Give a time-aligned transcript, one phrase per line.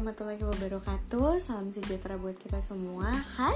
[0.00, 1.44] warahmatullahi wabarakatuh.
[1.44, 3.20] Salam sejahtera buat kita semua.
[3.36, 3.52] Hai,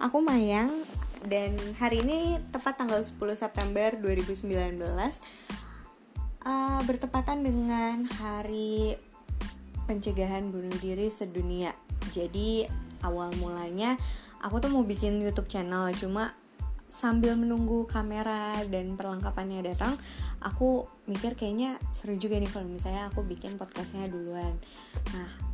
[0.00, 0.72] aku Mayang
[1.20, 8.96] Dan hari ini tepat tanggal 10 September 2019 uh, Bertepatan dengan hari
[9.84, 11.76] pencegahan bunuh diri sedunia.
[12.08, 12.64] Jadi
[13.04, 14.00] awal mulanya
[14.40, 16.32] aku tuh mau bikin YouTube channel Cuma
[16.88, 20.00] sambil menunggu kamera dan perlengkapannya datang
[20.40, 24.56] aku mikir kayaknya seru juga nih kalau misalnya aku bikin podcastnya duluan.
[25.12, 25.53] Nah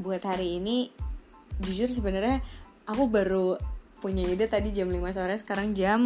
[0.00, 0.88] buat hari ini
[1.60, 2.40] jujur sebenarnya
[2.88, 3.60] aku baru
[4.00, 6.00] punya ide tadi jam 5 sore sekarang jam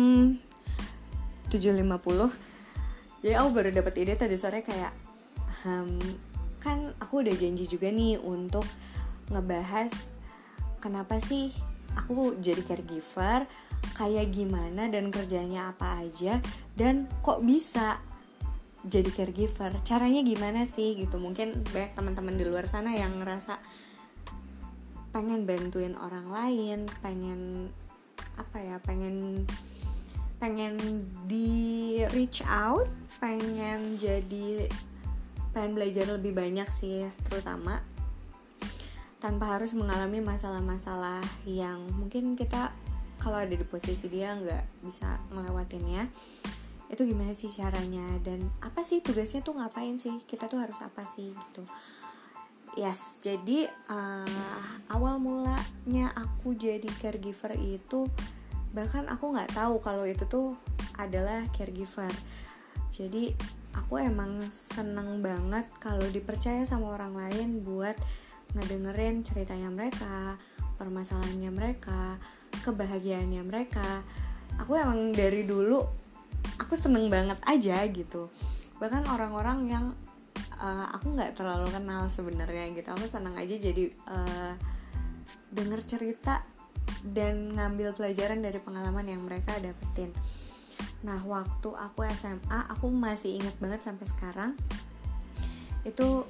[1.47, 4.91] 7.50 jadi aku baru dapat ide tadi sore kayak
[5.63, 6.03] hmm,
[6.59, 8.67] kan aku udah janji juga nih untuk
[9.31, 10.19] ngebahas
[10.83, 11.55] kenapa sih
[11.95, 13.47] aku jadi caregiver
[13.95, 16.43] kayak gimana dan kerjanya apa aja
[16.75, 18.03] dan kok bisa
[18.85, 19.73] jadi caregiver.
[19.83, 21.17] Caranya gimana sih gitu?
[21.17, 23.57] Mungkin banyak teman-teman di luar sana yang ngerasa
[25.15, 27.71] pengen bantuin orang lain pengen
[28.35, 29.47] apa ya pengen
[30.43, 30.75] pengen
[31.31, 32.91] di reach out
[33.23, 34.67] pengen jadi
[35.55, 37.79] pengen belajar lebih banyak sih terutama
[39.23, 42.75] tanpa harus mengalami masalah-masalah yang mungkin kita
[43.23, 46.11] kalau ada di posisi dia nggak bisa ngelewatinnya
[46.93, 48.05] itu gimana sih caranya?
[48.21, 50.21] Dan apa sih tugasnya tuh ngapain sih?
[50.25, 51.65] Kita tuh harus apa sih gitu.
[52.75, 58.11] Yes jadi uh, awal mulanya aku jadi caregiver itu
[58.75, 60.59] bahkan aku nggak tahu kalau itu tuh
[60.99, 62.11] adalah caregiver.
[62.91, 63.31] Jadi
[63.79, 67.95] aku emang seneng banget kalau dipercaya sama orang lain buat
[68.59, 70.39] ngedengerin ceritanya mereka
[70.79, 72.19] permasalahannya mereka
[72.67, 74.03] kebahagiaannya mereka.
[74.63, 76.04] Aku emang dari dulu
[76.59, 78.31] aku seneng banget aja gitu.
[78.79, 79.85] Bahkan orang-orang yang
[80.59, 82.89] uh, aku nggak terlalu kenal sebenarnya gitu.
[82.95, 84.55] Aku seneng aja jadi uh,
[85.55, 86.43] denger cerita
[87.05, 90.11] dan ngambil pelajaran dari pengalaman yang mereka dapetin.
[91.05, 94.53] Nah waktu aku SMA aku masih ingat banget sampai sekarang
[95.85, 96.25] itu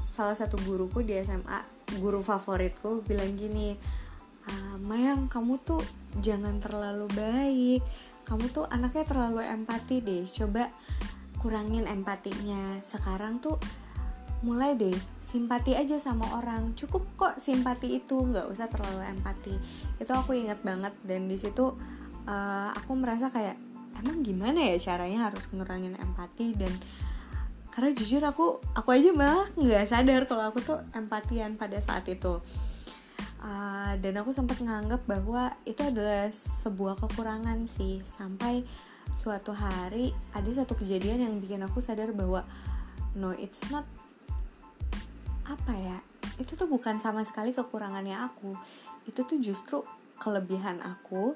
[0.00, 1.60] salah satu guruku di SMA
[1.98, 3.74] guru favoritku bilang gini
[4.46, 5.82] ah, Mayang kamu tuh
[6.22, 7.82] jangan terlalu baik
[8.26, 10.24] kamu tuh anaknya terlalu empati deh.
[10.28, 10.68] Coba
[11.40, 12.78] kurangin empatinya.
[12.84, 13.56] Sekarang tuh
[14.40, 16.72] mulai deh simpati aja sama orang.
[16.76, 19.54] Cukup kok simpati itu nggak usah terlalu empati.
[20.00, 21.76] Itu aku ingat banget dan di situ
[22.24, 23.56] uh, aku merasa kayak
[24.00, 26.56] emang gimana ya caranya harus ngurangin empati?
[26.56, 26.72] Dan
[27.70, 32.42] karena jujur aku aku aja malah nggak sadar kalau aku tuh empatian pada saat itu
[33.40, 38.04] uh, dan aku sempat nganggap bahwa itu adalah sebuah kekurangan sih.
[38.04, 38.64] Sampai
[39.16, 42.46] suatu hari ada satu kejadian yang bikin aku sadar bahwa
[43.18, 43.82] no it's not
[45.50, 45.98] apa ya
[46.38, 48.56] itu tuh bukan sama sekali kekurangannya aku.
[49.04, 49.84] Itu tuh justru
[50.20, 51.32] kelebihan aku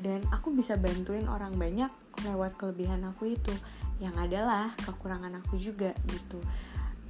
[0.00, 1.92] dan aku bisa bantuin orang banyak
[2.24, 3.54] lewat kelebihan aku itu.
[4.02, 6.40] Yang adalah kekurangan aku juga gitu.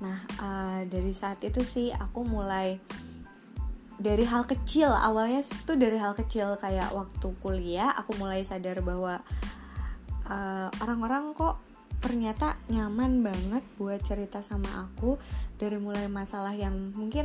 [0.02, 2.78] Nah uh, dari saat itu sih aku mulai
[4.02, 9.22] dari hal kecil awalnya tuh dari hal kecil kayak waktu kuliah aku mulai sadar bahwa
[10.26, 11.62] uh, orang-orang kok
[12.02, 15.14] ternyata nyaman banget buat cerita sama aku
[15.54, 17.22] dari mulai masalah yang mungkin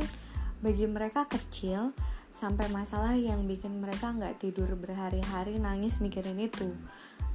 [0.62, 1.90] bagi mereka kecil
[2.30, 6.70] sampai masalah yang bikin mereka nggak tidur berhari-hari nangis mikirin itu.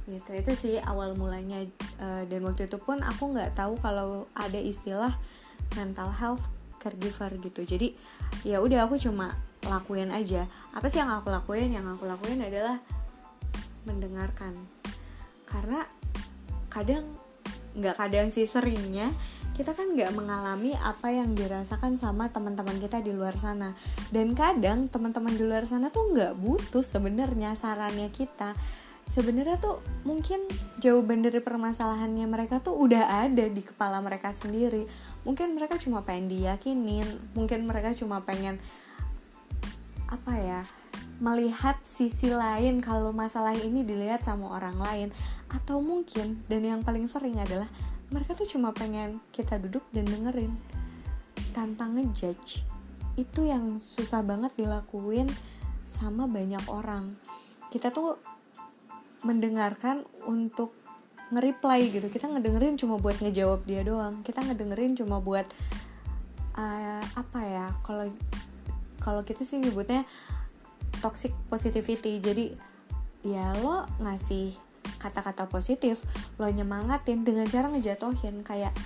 [0.08, 1.60] Gitu itu sih awal mulanya
[2.00, 5.12] uh, dan waktu itu pun aku nggak tahu kalau ada istilah
[5.76, 6.48] mental health
[6.84, 7.64] caregiver gitu.
[7.64, 7.96] Jadi
[8.44, 9.32] ya udah aku cuma
[9.64, 10.44] lakuin aja.
[10.76, 11.72] Apa sih yang aku lakuin?
[11.72, 12.76] Yang aku lakuin adalah
[13.88, 14.52] mendengarkan.
[15.48, 15.80] Karena
[16.68, 17.08] kadang
[17.74, 19.10] nggak kadang sih seringnya
[19.54, 23.72] kita kan nggak mengalami apa yang dirasakan sama teman-teman kita di luar sana.
[24.10, 28.52] Dan kadang teman-teman di luar sana tuh nggak butuh sebenarnya sarannya kita
[29.04, 30.42] sebenarnya tuh mungkin
[30.80, 34.88] jawaban dari permasalahannya mereka tuh udah ada di kepala mereka sendiri.
[35.28, 37.06] Mungkin mereka cuma pengen diyakinin
[37.36, 38.58] mungkin mereka cuma pengen
[40.08, 40.62] apa ya
[41.22, 45.08] melihat sisi lain kalau masalah ini dilihat sama orang lain.
[45.52, 47.70] Atau mungkin dan yang paling sering adalah
[48.10, 50.52] mereka tuh cuma pengen kita duduk dan dengerin
[51.54, 52.66] tanpa ngejudge.
[53.14, 55.30] Itu yang susah banget dilakuin
[55.86, 57.14] sama banyak orang.
[57.70, 58.33] Kita tuh
[59.24, 60.76] mendengarkan untuk
[61.32, 62.06] nge-reply gitu.
[62.12, 64.20] Kita ngedengerin cuma buat ngejawab dia doang.
[64.22, 65.48] Kita ngedengerin cuma buat
[66.54, 68.12] uh, apa ya kalau
[69.00, 70.04] kalau kita sih nyebutnya
[71.00, 72.20] toxic positivity.
[72.20, 72.54] Jadi
[73.24, 74.52] ya lo ngasih
[75.00, 76.04] kata-kata positif
[76.36, 78.44] lo nyemangatin dengan cara ngejatohin.
[78.44, 78.76] Kayak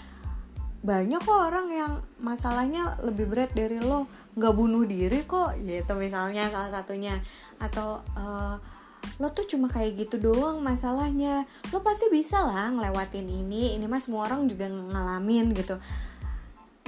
[0.78, 1.92] banyak kok orang yang
[2.22, 4.06] masalahnya lebih berat dari lo.
[4.38, 7.18] Nggak bunuh diri kok gitu misalnya salah satunya.
[7.58, 8.77] Atau uh,
[9.18, 11.42] lo tuh cuma kayak gitu doang masalahnya.
[11.74, 13.74] Lo pasti bisa lah ngelewatin ini.
[13.74, 15.74] Ini mah semua orang juga ngalamin gitu.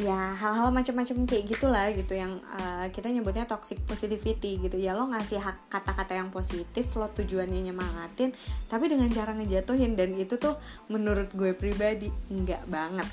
[0.01, 4.81] Ya hal-hal macam-macam kayak gitulah gitu yang uh, kita nyebutnya toxic positivity gitu.
[4.81, 8.33] Ya lo ngasih hak kata-kata yang positif lo tujuannya nyemangatin
[8.71, 9.99] tapi dengan cara ngejatuhin.
[9.99, 10.57] Dan itu tuh
[10.89, 13.09] menurut gue pribadi nggak banget.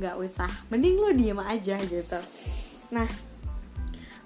[0.00, 0.48] Nggak usah.
[0.72, 2.20] Mending lo diem aja gitu.
[2.94, 3.08] Nah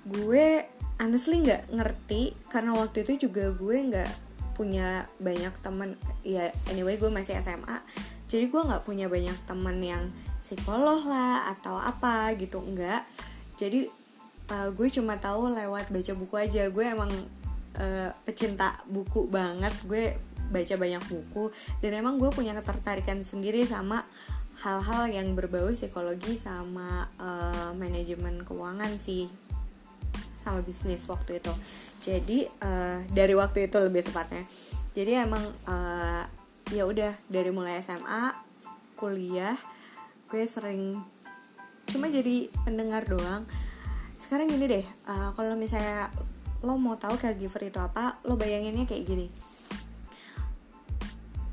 [0.06, 4.12] gue honestly nggak ngerti karena waktu itu juga gue nggak
[4.54, 5.96] punya banyak temen.
[6.20, 7.80] Ya anyway gue masih SMA
[8.28, 13.02] jadi gue nggak punya banyak temen yang psikolog lah atau apa gitu enggak
[13.60, 13.84] jadi
[14.50, 16.64] uh, gue cuma tahu lewat baca buku aja.
[16.72, 17.12] Gue emang
[17.76, 19.72] uh, pecinta buku banget.
[19.84, 20.16] Gue
[20.48, 21.52] baca banyak buku.
[21.84, 24.00] Dan emang gue punya ketertarikan sendiri sama
[24.64, 29.28] hal-hal yang berbau psikologi sama uh, manajemen keuangan sih
[30.40, 31.52] sama bisnis waktu itu.
[32.00, 34.44] Jadi uh, dari waktu itu lebih tepatnya.
[34.96, 36.24] Jadi emang uh,
[36.70, 38.32] ya udah dari mulai SMA
[38.94, 39.56] kuliah
[40.30, 41.00] gue sering
[41.90, 43.44] cuma jadi pendengar doang.
[44.16, 46.12] Sekarang gini deh uh, kalau misalnya
[46.60, 49.26] lo mau tahu caregiver itu apa lo bayanginnya kayak gini.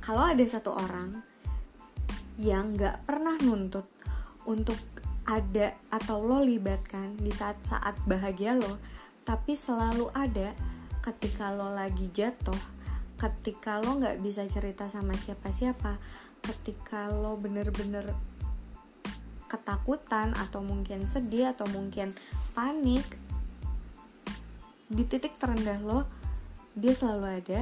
[0.03, 1.19] Kalau ada satu orang
[2.39, 3.89] yang nggak pernah nuntut
[4.47, 4.77] untuk
[5.27, 8.79] ada atau lo libatkan di saat-saat bahagia lo
[9.27, 10.55] tapi selalu ada
[11.03, 12.57] ketika lo lagi jatuh
[13.19, 15.99] ketika lo nggak bisa cerita sama siapa-siapa
[16.39, 18.15] ketika lo bener-bener
[19.51, 22.15] ketakutan atau mungkin sedih atau mungkin
[22.55, 23.03] panik
[24.87, 26.07] di titik terendah lo
[26.71, 27.61] dia selalu ada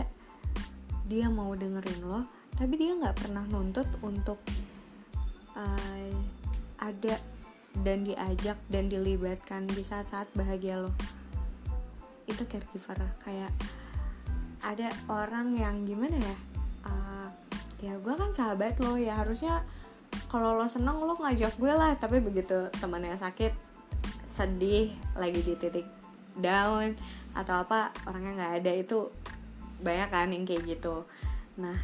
[1.09, 4.38] dia mau dengerin lo tapi dia nggak pernah nuntut untuk
[5.57, 6.13] uh,
[6.81, 7.15] ada
[7.83, 10.92] dan diajak dan dilibatkan di saat-saat bahagia lo.
[12.30, 13.51] Itu caregiver kayak
[14.66, 16.36] ada orang yang gimana ya
[16.89, 17.30] uh,
[17.77, 19.62] ya gue kan sahabat lo ya harusnya
[20.25, 23.54] kalau lo seneng lo ngajak gue lah tapi begitu temannya sakit
[24.25, 25.86] sedih lagi di titik
[26.42, 26.98] down
[27.38, 29.07] atau apa orangnya nggak ada itu
[29.86, 31.04] banyak kan yang kayak gitu.
[31.62, 31.78] Nah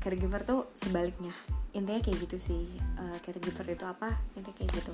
[0.00, 1.34] caregiver tuh sebaliknya
[1.72, 2.62] intinya kayak gitu sih
[2.98, 4.92] uh, caregiver itu apa intinya kayak gitu.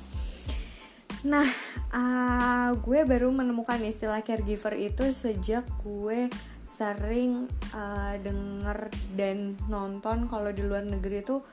[1.26, 1.48] Nah
[1.94, 6.28] uh, gue baru menemukan istilah caregiver itu sejak gue
[6.66, 11.46] sering uh, denger dan nonton kalau di luar negeri tuh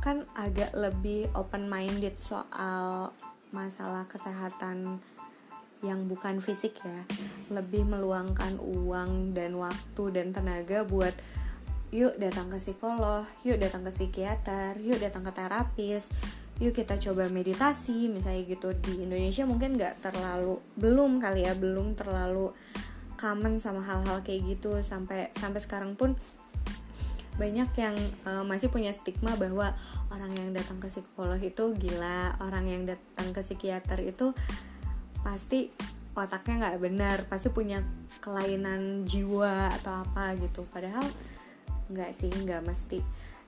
[0.00, 3.12] kan agak lebih open minded soal
[3.52, 4.98] masalah kesehatan
[5.84, 7.04] yang bukan fisik ya.
[7.52, 11.12] Lebih meluangkan uang dan waktu dan tenaga buat
[11.90, 16.10] yuk datang ke psikolog yuk datang ke psikiater yuk datang ke terapis
[16.60, 18.76] yuk kita coba meditasi misalnya gitu.
[18.76, 22.52] Di Indonesia mungkin nggak terlalu belum kali ya belum terlalu
[23.16, 24.76] common sama hal-hal kayak gitu.
[24.84, 26.14] Sampai sampai sekarang pun
[27.40, 27.96] banyak yang
[28.28, 29.72] uh, masih punya stigma bahwa
[30.12, 34.36] orang yang datang ke psikolog itu gila orang yang datang ke psikiater itu
[35.24, 35.72] pasti
[36.12, 37.80] otaknya nggak benar pasti punya
[38.20, 40.68] kelainan jiwa atau apa gitu.
[40.68, 41.08] Padahal
[41.90, 43.02] nggak sih nggak mesti.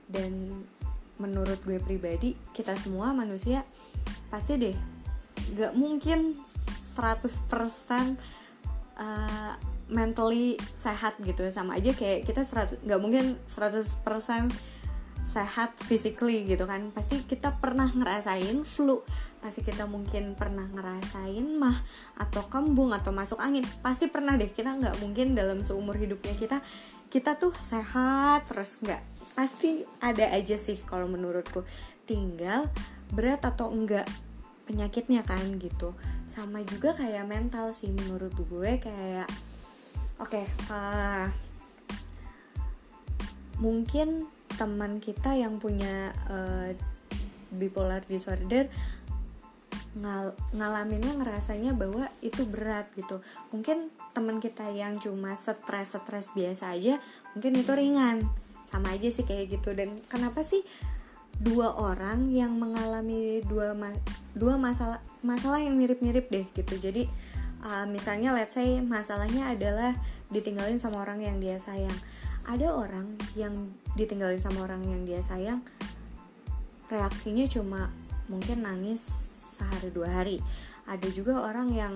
[0.05, 0.63] Dan
[1.17, 3.63] menurut gue pribadi kita semua manusia
[4.33, 4.75] pasti deh
[5.53, 6.35] nggak mungkin
[6.97, 8.17] 100%
[8.97, 9.53] uh,
[9.89, 11.45] mentally sehat gitu.
[11.49, 12.45] Sama aja kayak kita
[12.85, 14.03] nggak mungkin 100%
[15.23, 16.91] sehat physically gitu kan.
[16.91, 19.01] Pasti kita pernah ngerasain flu
[19.43, 21.75] pasti kita mungkin pernah ngerasain mah
[22.15, 23.65] atau kembung atau masuk angin.
[23.83, 26.57] Pasti pernah deh kita nggak mungkin dalam seumur hidupnya kita
[27.13, 28.97] kita tuh sehat terus nggak
[29.37, 31.61] pasti ada aja sih kalau menurutku.
[32.09, 32.73] Tinggal
[33.13, 34.09] berat atau enggak
[34.65, 35.93] penyakitnya kan gitu.
[36.25, 39.29] Sama juga kayak mental sih menurut gue kayak
[40.17, 41.29] oke okay, uh,
[43.61, 44.25] mungkin
[44.57, 46.73] teman kita yang punya uh,
[47.53, 48.69] bipolar disorder
[49.93, 53.21] ngal ngalaminnya ngerasanya bahwa itu berat gitu.
[53.53, 57.01] Mungkin teman kita yang cuma stres stres biasa aja
[57.33, 58.23] mungkin itu ringan.
[58.69, 59.73] Sama aja sih kayak gitu.
[59.73, 60.61] Dan kenapa sih
[61.41, 63.89] dua orang yang mengalami dua ma
[64.37, 66.77] dua masalah masalah yang mirip-mirip deh gitu.
[66.77, 67.09] Jadi
[67.65, 69.97] uh, misalnya let's say masalahnya adalah
[70.29, 71.97] ditinggalin sama orang yang dia sayang.
[72.43, 75.63] Ada orang yang ditinggalin sama orang yang dia sayang
[76.93, 77.89] reaksinya cuma
[78.29, 79.01] mungkin nangis
[79.57, 80.37] sehari dua hari.
[80.85, 81.93] Ada juga orang yang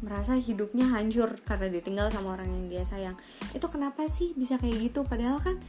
[0.00, 3.16] merasa hidupnya hancur karena ditinggal sama orang yang dia sayang.
[3.52, 5.04] Itu kenapa sih bisa kayak gitu?
[5.04, 5.60] Padahal kan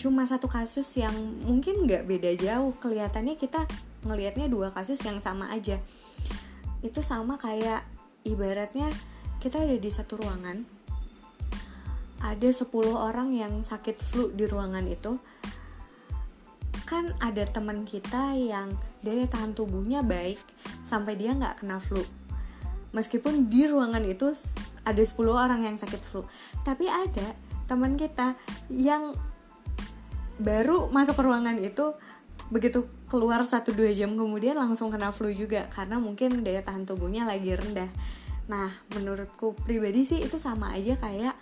[0.00, 1.12] cuma satu kasus yang
[1.44, 2.72] mungkin nggak beda jauh.
[2.80, 3.68] Kelihatannya kita
[4.08, 5.76] ngelihatnya dua kasus yang sama aja.
[6.80, 7.84] Itu sama kayak
[8.24, 8.88] ibaratnya
[9.44, 10.64] kita ada di satu ruangan.
[12.16, 15.20] Ada 10 orang yang sakit flu di ruangan itu.
[16.88, 18.72] Kan ada teman kita yang
[19.04, 20.40] daya tahan tubuhnya baik
[20.88, 22.00] sampai dia nggak kena flu
[22.96, 24.32] meskipun di ruangan itu
[24.88, 26.24] ada 10 orang yang sakit flu.
[26.64, 27.36] Tapi ada
[27.68, 28.32] teman kita
[28.72, 29.12] yang
[30.40, 31.92] baru masuk ke ruangan itu
[32.48, 37.52] begitu keluar 1-2 jam kemudian langsung kena flu juga karena mungkin daya tahan tubuhnya lagi
[37.52, 37.90] rendah.
[38.46, 41.34] Nah menurutku pribadi sih itu sama aja kayak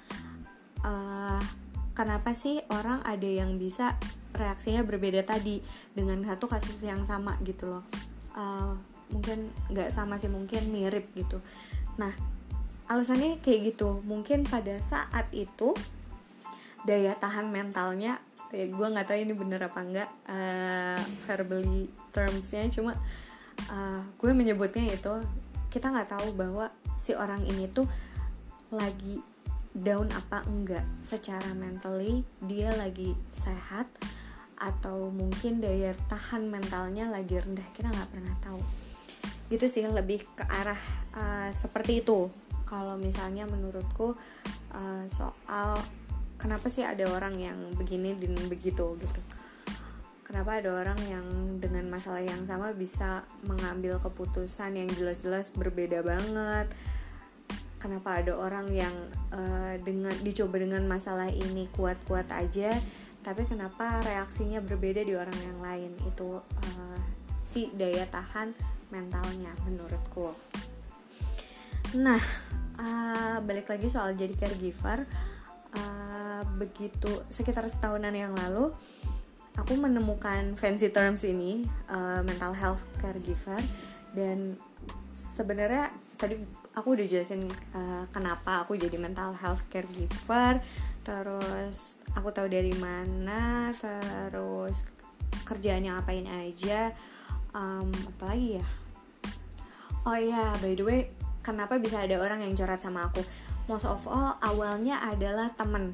[0.80, 1.42] uh,
[1.92, 3.94] kenapa sih orang ada yang bisa
[4.34, 5.60] reaksinya berbeda tadi
[5.92, 7.84] dengan satu kasus yang sama gitu loh.
[8.34, 8.74] Uh,
[9.12, 11.42] mungkin nggak sama sih mungkin mirip gitu.
[12.00, 12.12] Nah
[12.88, 14.00] alasannya kayak gitu.
[14.04, 15.72] Mungkin pada saat itu
[16.84, 18.20] daya tahan mentalnya
[18.54, 22.94] ya gue nggak tahu ini bener apa enggak uh, verbally termsnya cuma
[23.72, 25.10] uh, gue menyebutnya itu
[25.72, 27.88] kita nggak tahu bahwa si orang ini tuh
[28.70, 29.18] lagi
[29.74, 33.90] down apa enggak secara mentally dia lagi sehat
[34.54, 38.62] atau mungkin daya tahan mentalnya lagi rendah kita nggak pernah tahu
[39.52, 40.78] gitu sih lebih ke arah
[41.16, 42.28] uh, seperti itu.
[42.64, 44.16] Kalau misalnya menurutku
[44.72, 45.78] uh, soal
[46.40, 49.20] kenapa sih ada orang yang begini dan begitu gitu.
[50.24, 51.26] Kenapa ada orang yang
[51.60, 56.72] dengan masalah yang sama bisa mengambil keputusan yang jelas-jelas berbeda banget?
[57.76, 58.96] Kenapa ada orang yang
[59.28, 62.72] uh, dengan dicoba dengan masalah ini kuat-kuat aja
[63.24, 65.90] tapi kenapa reaksinya berbeda di orang yang lain?
[66.04, 66.98] Itu uh,
[67.40, 68.52] si daya tahan
[68.94, 70.30] mentalnya menurutku.
[71.98, 72.22] Nah
[72.78, 75.02] uh, balik lagi soal jadi caregiver.
[75.74, 78.70] Uh, begitu sekitar setahunan yang lalu
[79.58, 83.58] aku menemukan fancy terms ini uh, mental health caregiver.
[84.14, 84.54] Dan
[85.18, 86.38] sebenarnya tadi
[86.78, 87.42] aku udah jelasin
[87.74, 90.62] uh, kenapa aku jadi mental health caregiver.
[91.02, 94.86] Terus aku tahu dari mana terus
[95.46, 96.94] kerjaannya ngapain aja.
[97.54, 98.66] Um, apalagi ya
[100.04, 101.00] oh ya by the way
[101.44, 103.20] kenapa bisa ada orang yang curhat sama aku?
[103.68, 105.92] Most of all awalnya adalah temen.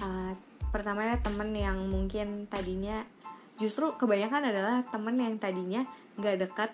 [0.00, 0.32] Uh,
[0.72, 3.04] pertamanya temen yang mungkin tadinya
[3.60, 5.84] justru kebanyakan adalah temen yang tadinya
[6.16, 6.70] nggak dekat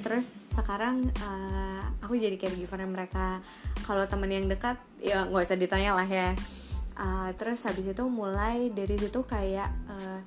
[0.00, 3.44] terus sekarang uh, aku jadi caregiver mereka?
[3.84, 6.32] Kalau temen yang dekat ya nggak usah ditanya lah ya.
[7.00, 10.20] Uh, terus habis itu mulai dari situ kayak uh,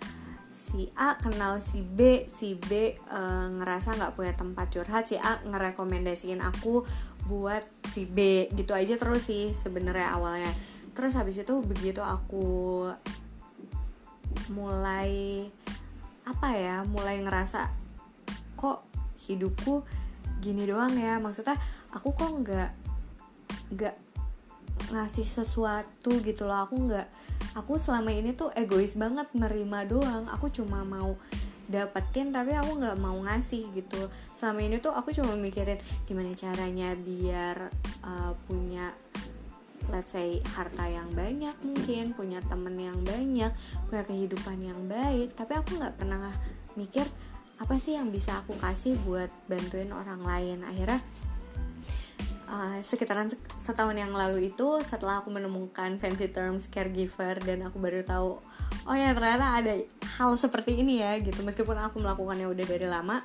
[0.53, 5.41] si A kenal si B, si B uh, ngerasa nggak punya tempat curhat, si A
[5.41, 6.85] ngerekomendasiin aku
[7.25, 10.53] buat si B gitu aja terus sih sebenarnya awalnya.
[10.93, 12.85] Terus habis itu begitu aku
[14.53, 15.49] mulai
[16.23, 17.73] apa ya, mulai ngerasa
[18.53, 18.85] kok
[19.25, 19.81] hidupku
[20.37, 21.57] gini doang ya, maksudnya
[21.89, 22.71] aku kok nggak
[23.73, 23.95] nggak
[24.91, 27.07] ngasih sesuatu gitu loh, aku nggak
[27.55, 30.27] aku selama ini tuh egois banget nerima doang.
[30.33, 31.15] Aku cuma mau
[31.63, 34.09] dapetin tapi aku nggak mau ngasih gitu.
[34.35, 37.71] Selama ini tuh aku cuma mikirin gimana caranya biar
[38.03, 38.91] uh, punya
[39.91, 43.51] let's say harta yang banyak mungkin punya temen yang banyak
[43.87, 45.35] punya kehidupan yang baik.
[45.35, 46.31] Tapi aku nggak pernah
[46.75, 47.07] mikir
[47.61, 50.67] apa sih yang bisa aku kasih buat bantuin orang lain?
[50.67, 50.99] Akhirnya
[52.53, 53.25] uh, sekitaran
[53.57, 58.37] setahun yang lalu itu setelah aku menemukan fancy terms caregiver dan aku baru tahu
[58.85, 59.73] oh ya ternyata ada
[60.21, 61.41] hal seperti ini ya gitu.
[61.41, 63.17] Meskipun aku melakukannya udah dari lama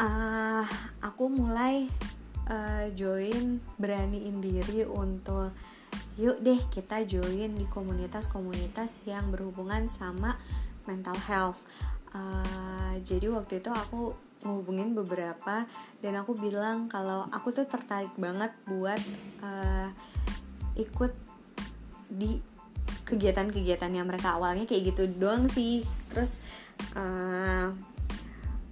[0.00, 0.64] uh,
[1.04, 1.84] aku mulai
[2.48, 5.52] uh, join beraniin diri untuk
[6.20, 10.36] yuk deh kita join di komunitas-komunitas yang berhubungan sama
[10.84, 11.60] mental health.
[12.10, 12.59] Uh,
[13.02, 15.68] jadi waktu itu aku ngehubungin beberapa
[16.00, 19.00] dan aku bilang kalau aku tuh tertarik banget buat
[19.44, 19.92] uh,
[20.80, 21.12] ikut
[22.08, 22.40] di
[23.04, 25.84] kegiatan-kegiatan yang mereka awalnya kayak gitu doang sih.
[26.08, 26.40] Terus
[26.96, 27.74] uh,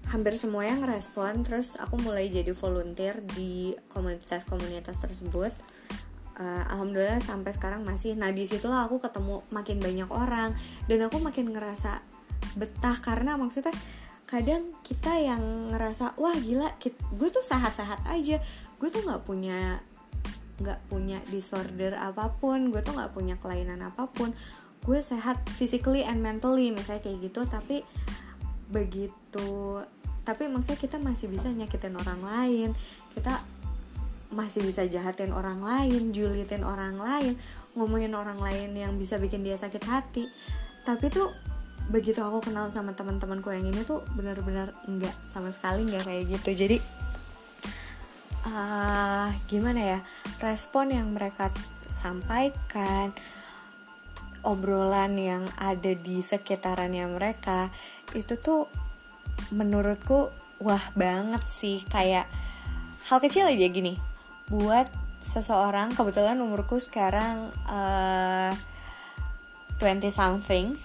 [0.09, 5.53] hampir semua yang ngerespon terus aku mulai jadi volunteer di komunitas-komunitas tersebut.
[6.39, 8.15] Uh, alhamdulillah sampai sekarang masih.
[8.15, 10.55] Nah di situlah aku ketemu makin banyak orang
[10.87, 12.01] dan aku makin ngerasa
[12.55, 13.75] betah karena maksudnya
[14.29, 16.77] kadang kita yang ngerasa wah gila
[17.17, 18.37] gue tuh sehat-sehat aja.
[18.77, 19.81] Gue tuh nggak punya
[20.61, 24.37] nggak punya disorder apa pun gue tuh nggak punya kelainan apa pun.
[24.85, 27.49] Gue sehat physically and mentally misalnya kayak gitu.
[27.49, 27.81] Tapi
[28.69, 29.81] begitu
[30.29, 32.71] tapi maksudnya kita masih bisa nyakitin orang lain.
[33.17, 33.41] Kita
[34.29, 37.33] masih bisa jahatin orang lain julitin orang lain
[37.73, 40.29] ngomongin orang lain yang bisa bikin dia sakit hati.
[40.85, 41.33] Tapi tuh
[41.89, 46.51] begitu aku kenal sama teman-temanku yang ini tuh benar-benar enggak sama sekali enggak kayak gitu.
[46.69, 46.77] Jadi
[48.45, 49.99] uh, gimana ya
[50.45, 51.49] respon yang mereka
[51.89, 53.17] sampaikan
[54.45, 57.73] obrolan yang ada di sekitarannya mereka
[58.13, 58.69] itu tuh
[59.57, 60.29] menurutku
[60.61, 61.89] wah banget sih.
[61.89, 62.29] Kayak
[63.09, 63.97] hal kecil aja gini
[64.53, 64.93] buat
[65.25, 68.53] seseorang kebetulan umurku sekarang uh,
[69.81, 70.77] 20 something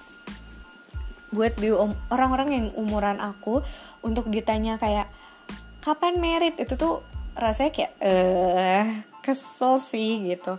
[1.33, 3.65] buat di um, orang-orang yang umuran aku
[4.05, 5.09] untuk ditanya kayak
[5.81, 6.55] kapan merit?
[6.61, 7.01] Itu tuh
[7.33, 8.85] rasanya kayak eh
[9.25, 10.55] kesel sih gitu.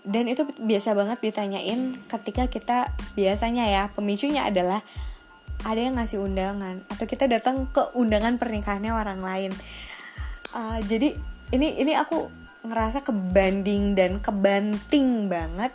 [0.00, 2.78] Dan itu biasa banget ditanyain ketika kita
[3.14, 4.80] biasanya ya pemicunya adalah
[5.62, 6.82] ada yang ngasih undangan?
[6.88, 9.52] Atau kita datang ke undangan pernikahannya orang lain.
[10.50, 11.14] Uh, jadi
[11.54, 12.26] ini ini aku
[12.60, 15.72] ngerasa kebanding dan kebanting banget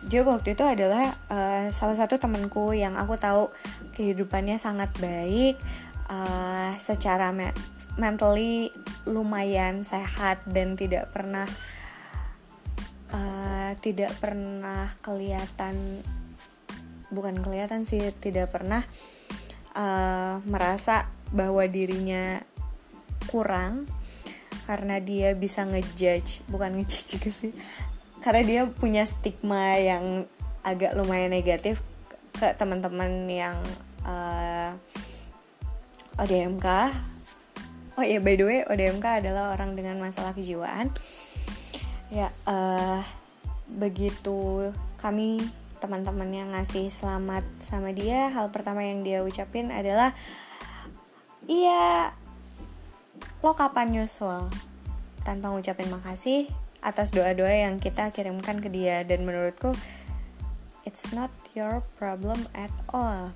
[0.00, 3.52] jadi waktu itu adalah uh, salah satu temanku yang aku tahu
[3.92, 5.60] kehidupannya sangat baik
[6.08, 7.52] uh, secara me
[8.00, 8.72] mentally
[9.04, 11.44] lumayan sehat dan tidak pernah
[13.12, 16.00] uh, tidak pernah kelihatan
[17.12, 18.86] bukan kelihatan sih tidak pernah
[19.76, 22.40] uh, merasa bahwa dirinya
[23.28, 23.84] kurang
[24.64, 27.52] karena dia bisa ngejudge bukan ngejudge juga sih
[28.20, 30.28] karena dia punya stigma yang
[30.60, 31.80] agak lumayan negatif
[32.36, 33.56] ke teman-teman yang
[34.04, 36.66] uh, eh, ODMK
[38.00, 40.88] oh ya by the way ODMK adalah orang dengan masalah kejiwaan.
[42.08, 43.04] Ya uh,
[43.68, 45.44] begitu kami
[45.84, 50.16] teman-teman yang ngasih selamat sama dia hal pertama yang dia ucapin adalah
[51.44, 52.16] iya
[53.44, 54.48] lo kapan nyusul?
[55.20, 56.48] Tanpa ngucapin makasih
[56.80, 59.04] atas doa-doa yang kita kirimkan ke dia.
[59.04, 59.76] Dan menurutku
[60.84, 63.32] it's not your problem at all.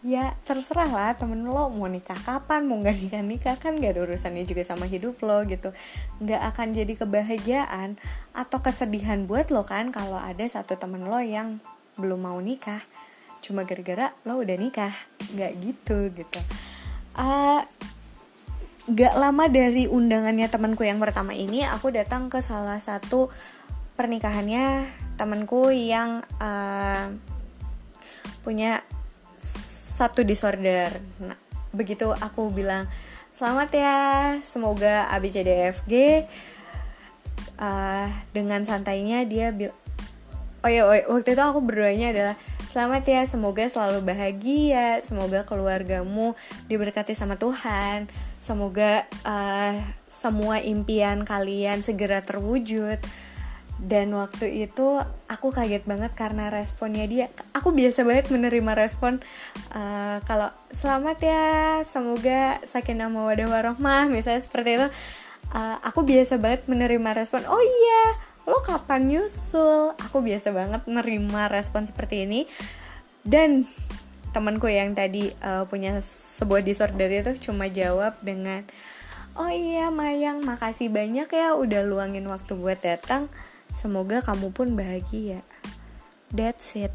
[0.00, 4.08] Ya terserah lah temen lo mau nikah kapan mau nggak nikah nikah kan gak ada
[4.08, 5.76] urusannya juga sama hidup lo gitu.
[6.24, 8.00] Nggak akan jadi kebahagiaan
[8.32, 11.60] atau kesedihan buat lo kan kalau ada satu temen lo yang
[12.00, 12.80] belum mau nikah.
[13.44, 14.92] Cuma gara-gara lo udah nikah.
[15.36, 16.40] Nggak gitu gitu.
[17.12, 17.60] Uh,
[18.88, 23.28] gak lama dari undangannya temanku yang pertama ini aku datang ke salah satu
[24.00, 24.88] pernikahannya
[25.20, 27.12] temanku yang uh,
[28.40, 28.80] punya
[30.00, 30.96] satu disorder.
[31.20, 31.36] Nah
[31.76, 32.88] begitu aku bilang
[33.36, 33.98] selamat ya
[34.40, 36.24] semoga ABCDFG uh,
[37.60, 39.70] eh, dengan santainya dia bil
[40.64, 42.36] oh ya waktu itu aku berdoanya adalah
[42.70, 46.38] Selamat ya, semoga selalu bahagia, semoga keluargamu
[46.70, 48.06] diberkati sama Tuhan,
[48.40, 49.76] semoga uh,
[50.08, 52.96] semua impian kalian segera terwujud.
[53.80, 59.24] Dan waktu itu aku kaget banget karena responnya dia, aku biasa banget menerima respon
[59.72, 61.48] uh, kalau selamat ya,
[61.88, 64.88] semoga sakinah mawadah warohmah, misalnya seperti itu.
[65.50, 71.46] Uh, aku biasa banget menerima respon, oh iya lo kapan nyusul aku biasa banget nerima
[71.46, 72.40] respon seperti ini
[73.22, 73.68] dan
[74.30, 78.62] temanku yang tadi uh, punya sebuah disorder itu cuma jawab dengan
[79.34, 83.30] oh iya Mayang makasih banyak ya udah luangin waktu buat datang.
[83.70, 85.46] Semoga kamu pun bahagia.
[86.34, 86.94] That's it.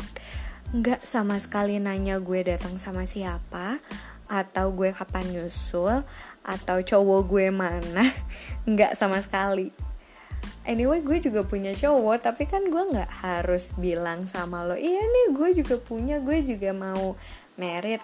[0.75, 3.79] Nggak sama sekali nanya gue datang sama siapa
[4.25, 6.03] atau gue kapan nyusul
[6.43, 8.03] atau cowok gue mana.
[8.69, 9.84] Nggak sama sekali
[10.65, 15.27] anyway gue juga punya cowok tapi kan gue nggak harus bilang sama lo iya nih
[15.33, 17.13] gue juga punya gue juga mau
[17.55, 18.01] merit.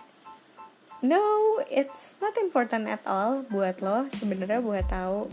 [1.02, 1.22] No
[1.66, 5.28] it's not important at all buat lo sebenarnya buat tahu.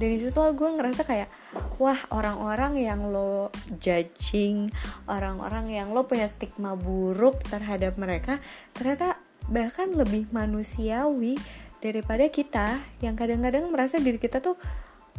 [0.00, 1.28] Dari situ lo gue ngerasa kayak
[1.76, 4.72] wah orang-orang yang lo judging
[5.04, 8.38] orang-orang yang lo punya stigma buruk terhadap mereka
[8.72, 9.18] ternyata
[9.50, 11.36] bahkan lebih manusiawi
[11.80, 14.54] daripada kita yang kadang-kadang merasa diri kita tuh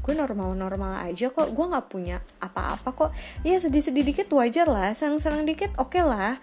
[0.02, 3.12] gue normal-normal aja kok gue nggak punya apa-apa kok.
[3.46, 6.42] Ya sedih-sedih dikit wajar lah senang-senang dikit oke okay lah.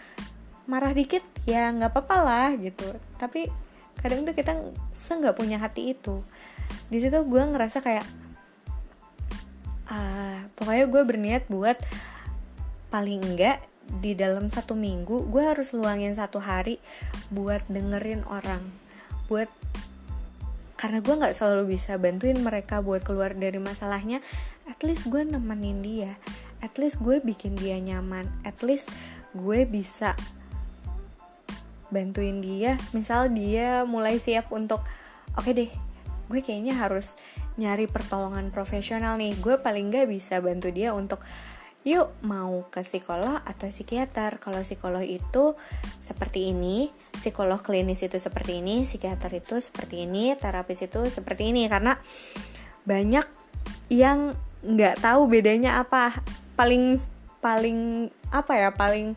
[0.70, 2.86] Marah dikit ya nggak apa-apa lah gitu.
[3.18, 3.50] Tapi
[3.98, 4.54] kadang tuh kita
[4.94, 6.22] se nggak punya hati itu.
[6.86, 8.06] Di situ gue ngerasa kayak
[9.90, 11.76] uh, pokoknya gue berniat buat
[12.88, 16.76] paling enggak di dalam satu minggu gue harus luangin satu hari
[17.32, 18.60] buat dengerin orang
[19.28, 19.48] buat
[20.78, 24.22] karena gue nggak selalu bisa bantuin mereka buat keluar dari masalahnya
[24.70, 26.14] at least gue nemenin dia.
[26.62, 28.30] At least gue bikin dia nyaman.
[28.46, 28.94] At least
[29.34, 30.14] gue bisa
[31.90, 32.78] bantuin dia.
[32.94, 34.86] Misal dia mulai siap untuk
[35.34, 35.70] oke okay deh
[36.28, 37.16] gue kayaknya harus
[37.56, 39.34] nyari pertolongan profesional nih.
[39.40, 41.24] Gue paling nggak bisa bantu dia untuk
[41.86, 44.42] yuk mau ke psikolog atau psikiater?
[44.42, 45.54] Kalau psikolog itu
[46.02, 51.70] seperti ini psikolog klinis itu seperti ini psikiater itu seperti ini terapis itu seperti ini.
[51.70, 51.96] Karena
[52.84, 53.26] banyak
[53.92, 56.12] yang nggak tahu bedanya apa.
[56.58, 56.98] Paling
[57.38, 59.14] paling apa ya paling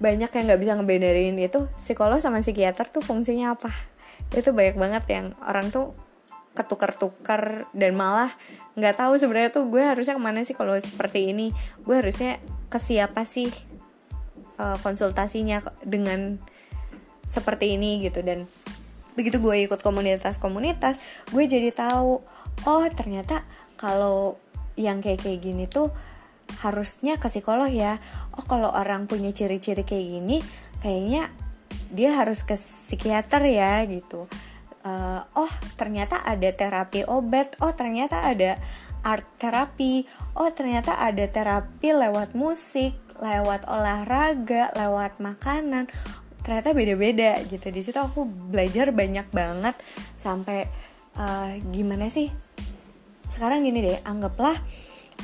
[0.00, 3.70] banyak yang nggak bisa ngebedain itu psikolog sama psikiater tuh fungsinya apa.
[4.32, 5.92] Itu banyak banget yang orang tuh
[6.54, 8.30] ketukar-tukar dan malah
[8.74, 11.54] nggak tahu sebenarnya tuh gue harusnya ke mana sih kalau seperti ini.
[11.86, 13.50] Gue harusnya ke siapa sih
[14.58, 16.42] uh, konsultasinya dengan
[17.26, 18.22] seperti ini gitu.
[18.26, 18.50] Dan
[19.14, 21.02] begitu gue ikut komunitas-komunitas
[21.34, 22.22] gue jadi tahu
[22.64, 23.42] oh ternyata
[23.74, 24.38] kalau
[24.78, 25.90] yang kayak kayak gini tuh
[26.62, 28.02] harusnya ke psikolog ya.
[28.34, 30.38] Oh kalau orang punya ciri-ciri kayak gini
[30.82, 31.30] kayaknya
[31.90, 34.30] dia harus ke psikiater ya gitu
[34.84, 38.60] uh, oh ternyata ada terapi obat oh ternyata ada
[39.00, 40.04] art terapi
[40.36, 45.86] oh ternyata ada terapi lewat musik lewat olahraga lewat makanan.
[46.40, 47.68] Ternyata beda-beda gitu.
[47.68, 49.76] Di situ aku belajar banyak banget
[50.16, 50.66] sampai
[51.20, 52.32] uh, gimana sih?
[53.28, 54.56] Sekarang gini deh anggaplah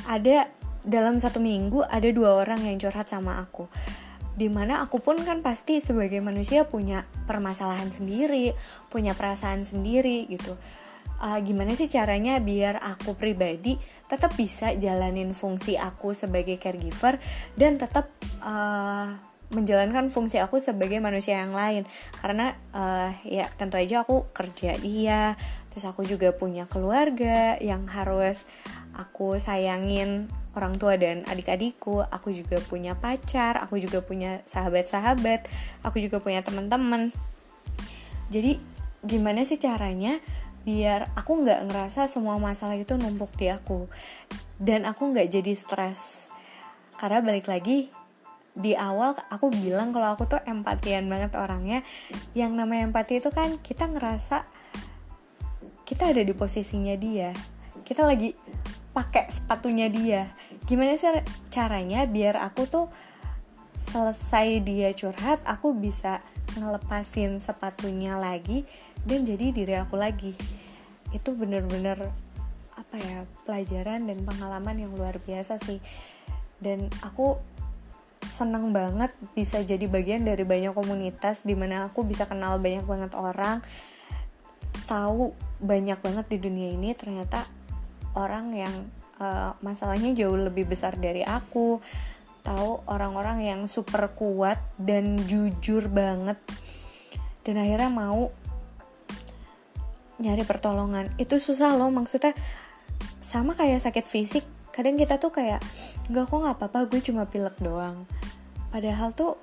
[0.07, 0.47] ada
[0.87, 3.67] dalam satu minggu ada dua orang yang curhat sama aku
[4.37, 8.53] di mana aku pun kan pasti sebagai manusia punya permasalahan sendiri
[8.93, 10.53] punya perasaan sendiri gitu.
[11.17, 13.73] Uh, gimana sih caranya biar aku pribadi
[14.05, 17.17] tetap bisa jalanin fungsi aku sebagai caregiver
[17.57, 18.13] dan tetap
[18.45, 19.17] uh,
[19.49, 21.89] menjalankan fungsi aku sebagai manusia yang lain?
[22.21, 25.33] Karena uh, ya tentu aja aku kerja dia
[25.77, 28.49] terus aku juga punya keluarga yang harus
[28.97, 32.01] aku sayangin orang tua dan adik-adikku.
[32.09, 35.45] Aku juga punya pacar aku juga punya sahabat-sahabat
[35.85, 37.13] aku juga punya teman-teman.
[38.33, 38.57] Jadi
[39.05, 40.17] gimana sih caranya
[40.67, 43.87] biar aku nggak ngerasa semua masalah itu numpuk di aku?
[44.57, 46.27] Dan aku nggak jadi stres.
[46.97, 47.93] Karena balik lagi
[48.57, 51.85] di awal aku bilang kalau aku tuh empatian banget orangnya.
[52.33, 54.43] Yang namanya empati itu kan kita ngerasa
[55.87, 57.31] kita ada di posisinya dia.
[57.87, 58.35] Kita lagi
[58.97, 60.33] pakai sepatunya dia.
[60.65, 61.05] Gimana sih
[61.53, 62.89] caranya biar aku tuh
[63.77, 66.25] selesai dia curhat aku bisa
[66.57, 68.65] ngelepasin sepatunya lagi
[69.05, 70.33] dan jadi diri aku lagi.
[71.13, 72.09] Itu bener-bener
[72.73, 75.77] apa ya pelajaran dan pengalaman yang luar biasa sih.
[76.57, 77.37] Dan aku
[78.25, 83.13] seneng banget bisa jadi bagian dari banyak komunitas di mana aku bisa kenal banyak banget
[83.13, 83.61] orang
[84.89, 86.97] tahu banyak banget di dunia ini.
[86.97, 87.56] Ternyata
[88.15, 88.75] orang yang
[89.19, 91.81] uh, masalahnya jauh lebih besar dari aku
[92.47, 96.39] tahu orang-orang yang super kuat dan jujur banget
[97.43, 98.31] dan akhirnya mau
[100.19, 101.11] nyari pertolongan.
[101.19, 102.31] Itu susah loh maksudnya
[103.19, 105.57] sama kayak sakit fisik kadang kita tuh kayak
[106.13, 108.05] nggak kok nggak apa-apa gue cuma pilek doang.
[108.69, 109.35] Padahal tuh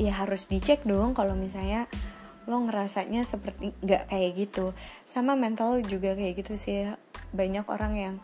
[0.00, 1.88] ya harus dicek dong kalau misalnya
[2.46, 4.72] lo ngerasanya seperti nggak kayak gitu.
[5.04, 6.88] Sama mental juga kayak gitu sih
[7.36, 8.16] banyak orang yang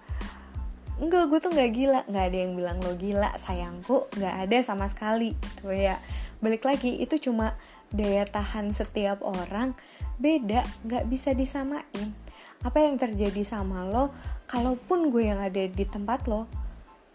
[0.99, 2.01] enggak gue tuh nggak gila.
[2.09, 4.09] Nggak ada yang bilang lo gila sayangku.
[4.17, 5.37] Nggak ada sama sekali.
[5.37, 6.01] Gitu ya.
[6.43, 7.55] Balik lagi itu cuma
[7.93, 9.77] daya tahan setiap orang.
[10.17, 12.17] Beda nggak bisa disamain.
[12.63, 14.15] Apa yang terjadi sama lo
[14.47, 16.47] kalaupun gue yang ada di tempat lo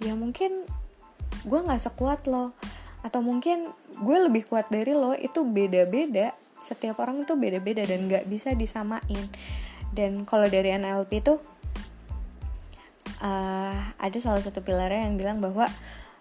[0.04, 0.66] ya mungkin
[1.48, 2.54] gue nggak sekuat lo.
[3.06, 3.72] Atau mungkin
[4.04, 6.36] gue lebih kuat dari lo itu beda-beda.
[6.58, 9.30] Setiap orang tuh beda-beda dan nggak bisa disamain.
[9.94, 11.40] Dan kalau dari NLP tuh
[13.22, 15.70] uh, ada salah satu pilarnya yang bilang bahwa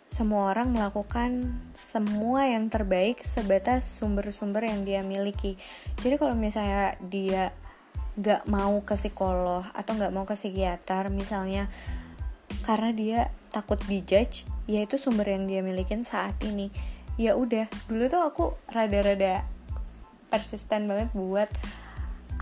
[0.07, 5.59] semua orang melakukan semua yang terbaik sebatas sumber-sumber yang dia miliki.
[5.99, 7.51] Jadi kalau misalnya dia
[8.17, 11.67] gak mau ke psikolog atau gak mau ke psikiater misalnya
[12.63, 16.71] karena dia takut dijudge, ya itu sumber yang dia milikin saat ini.
[17.19, 19.43] Ya udah, dulu tuh aku rada-rada
[20.31, 21.51] persisten banget buat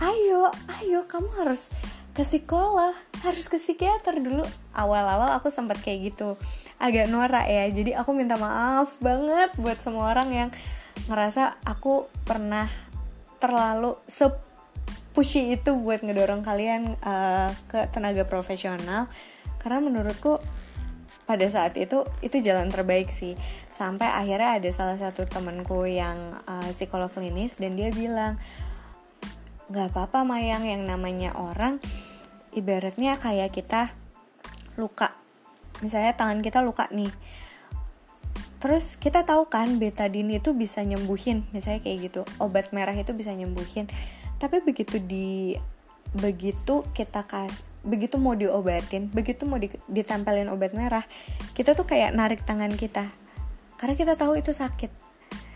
[0.01, 1.71] ayo, ayo kamu harus
[2.15, 2.95] ke psikolog
[3.27, 4.47] harus ke psikiater dulu.
[4.71, 6.39] Awal-awal aku sempat kayak gitu
[6.79, 7.67] agak norak ya.
[7.67, 10.49] Jadi aku minta maaf banget buat semua orang yang
[11.11, 12.71] ngerasa aku pernah
[13.43, 13.99] terlalu
[15.11, 19.11] pushy itu buat ngedorong kalian uh, ke tenaga profesional.
[19.59, 20.39] Karena menurutku
[21.25, 23.35] pada saat itu itu jalan terbaik sih.
[23.67, 26.15] Sampai akhirnya ada salah satu temanku yang
[26.47, 28.39] uh, psikolog klinis dan dia bilang
[29.69, 31.81] nggak apa-apa Mayang yang namanya orang
[32.53, 33.91] ibaratnya kayak kita
[34.77, 35.17] luka.
[35.81, 37.11] Misalnya tangan kita luka nih.
[38.61, 41.45] Terus kita tahu kan betadine itu bisa nyembuhin.
[41.51, 43.89] Misalnya kayak gitu obat merah itu bisa nyembuhin.
[44.37, 45.57] Tapi begitu di
[46.15, 51.03] begitu kita kas begitu mau diobatin begitu mau di, ditempelin obat merah
[51.51, 53.11] kita tuh kayak narik tangan kita.
[53.75, 55.04] Karena kita tahu itu sakit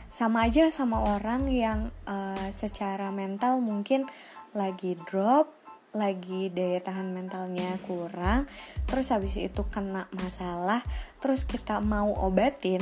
[0.10, 4.10] sama aja sama orang yang uh, secara mental mungkin
[4.58, 5.54] lagi drop
[5.90, 8.46] lagi daya tahan mentalnya kurang
[8.86, 10.86] terus habis itu kena masalah
[11.18, 12.82] terus kita mau obatin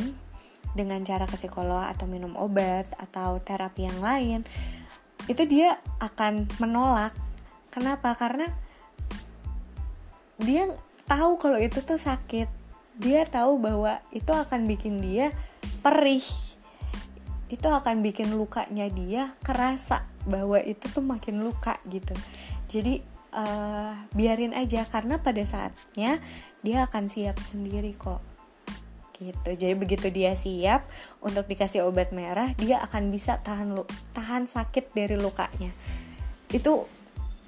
[0.75, 4.43] dengan cara ke psikolog atau minum obat atau terapi yang lain
[5.27, 7.15] itu dia akan menolak
[7.77, 8.17] Kenapa?
[8.17, 8.49] Karena
[10.41, 10.65] dia
[11.05, 12.49] tahu kalau itu tuh sakit.
[12.97, 15.29] Dia tahu bahwa itu akan bikin dia
[15.85, 16.25] perih.
[17.47, 22.13] Itu akan bikin lukanya dia kerasa bahwa itu tuh makin luka gitu.
[22.67, 22.99] Jadi
[23.31, 26.19] uh, biarin aja karena pada saatnya
[26.59, 28.19] dia akan siap sendiri kok
[29.17, 29.49] gitu.
[29.57, 30.85] Jadi begitu dia siap
[31.25, 33.83] untuk dikasih obat merah, dia akan bisa tahan lu
[34.13, 35.73] tahan sakit dari lukanya.
[36.53, 36.85] Itu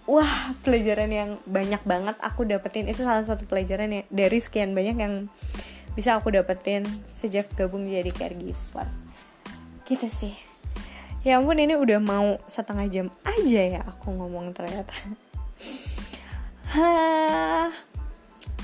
[0.09, 4.97] wah pelajaran yang banyak banget aku dapetin itu salah satu pelajaran yang dari sekian banyak
[4.97, 5.29] yang
[5.93, 8.89] bisa aku dapetin sejak gabung jadi caregiver
[9.89, 10.37] gitu sih.
[11.25, 14.93] Ya ampun ini udah mau setengah jam aja ya aku ngomong ternyata.
[16.69, 17.73] Hah,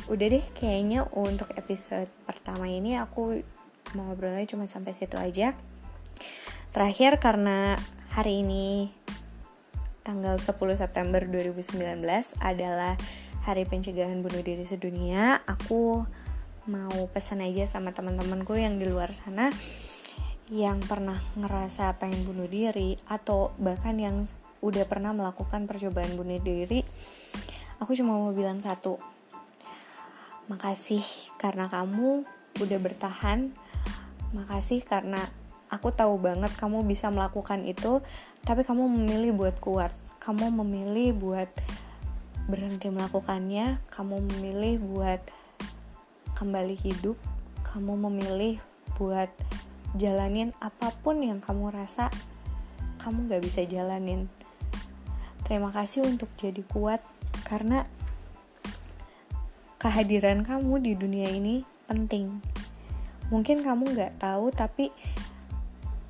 [0.08, 3.42] udah deh kayaknya untuk episode pertama ini aku
[3.98, 5.58] mau ngobrolnya cuma sampai situ aja.
[6.70, 7.76] Terakhir karena
[8.14, 8.94] hari ini
[10.06, 11.82] tanggal 10 September 2019
[12.38, 12.94] adalah
[13.50, 15.42] Hari Pencegahan Bunuh Diri Sedunia.
[15.50, 16.06] Aku
[16.70, 19.50] mau pesan aja sama teman-temanku yang di luar sana
[20.54, 24.30] yang pernah ngerasa pengen bunuh diri atau bahkan yang
[24.62, 26.86] udah pernah melakukan percobaan bunuh diri.
[27.82, 29.02] Aku cuma mau bilang satu.
[30.46, 31.02] Makasih
[31.42, 32.26] karena kamu
[32.62, 33.50] udah bertahan.
[34.38, 35.22] Makasih karena
[35.70, 38.02] aku tahu banget kamu bisa melakukan itu
[38.46, 41.50] tapi kamu memilih buat kuat kamu memilih buat
[42.46, 45.22] berhenti melakukannya kamu memilih buat
[46.38, 47.18] kembali hidup
[47.66, 48.62] kamu memilih
[48.96, 49.34] buat
[49.96, 52.12] jalanin apa pun yang kamu rasa
[53.00, 54.28] kamu gak bisa jalanin.
[55.46, 57.06] Terima kasih untuk jadi kuat
[57.46, 57.86] karena
[59.78, 62.42] kehadiran kamu di dunia ini penting.
[63.30, 64.90] Mungkin kamu gak tahu tapi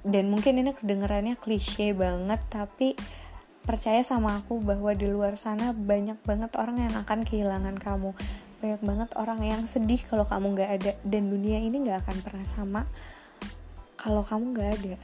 [0.08, 2.96] dan mungkin ini kedengarannya klise banget tapi
[3.66, 8.16] percaya sama aku bahwa di luar sana banyak banget orang yang akan kehilangan kamu.
[8.64, 12.48] Banyak banget orang yang sedih kalau kamu nggak ada dan dunia ini nggak akan pernah
[12.48, 12.88] sama
[14.06, 14.96] kalau kamu nggak ada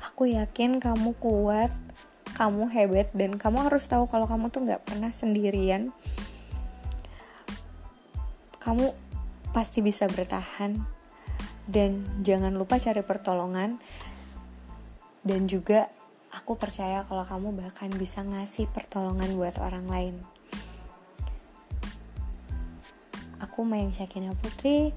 [0.00, 1.68] aku yakin kamu kuat
[2.38, 5.90] kamu hebat dan kamu harus tahu kalau kamu tuh nggak pernah sendirian.
[8.62, 8.94] Kamu
[9.50, 10.78] pasti bisa bertahan.
[11.66, 13.82] Dan jangan lupa cari pertolongan.
[15.26, 15.90] Dan juga
[16.30, 20.14] aku percaya kalau kamu bahkan bisa ngasih pertolongan buat orang lain.
[23.42, 24.94] Aku Mayang Syakina Putri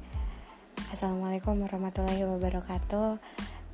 [0.90, 3.22] Assalamualaikum warahmatullahi wabarakatuh.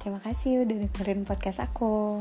[0.04, 2.20] Terima kasih udah dengerin podcast aku